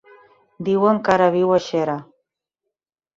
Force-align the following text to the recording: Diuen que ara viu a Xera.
Diuen 0.69 1.01
que 1.07 1.13
ara 1.15 1.27
viu 1.35 1.53
a 1.57 1.59
Xera. 1.65 1.99